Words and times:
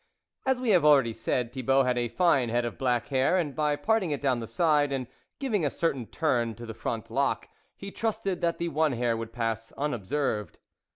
As 0.47 0.59
we 0.59 0.71
have 0.71 0.83
already 0.83 1.13
said, 1.13 1.53
Thibault 1.53 1.83
had 1.83 1.95
a 1.95 2.07
fine 2.09 2.49
head 2.49 2.65
of 2.65 2.79
black 2.79 3.09
hair, 3.09 3.37
and 3.37 3.53
by 3.53 3.75
parting 3.75 4.09
it 4.09 4.19
down 4.19 4.39
the 4.39 4.47
side, 4.47 4.91
and 4.91 5.05
giving 5.37 5.63
a 5.63 5.69
certain 5.69 6.07
turn 6.07 6.55
to 6.55 6.65
the 6.65 6.73
front 6.73 7.11
lock, 7.11 7.47
he 7.75 7.91
trusted 7.91 8.41
that 8.41 8.57
the 8.57 8.69
one 8.69 8.93
hair 8.93 9.15
would 9.15 9.31
pass 9.31 9.71
unobserved. 9.73 10.57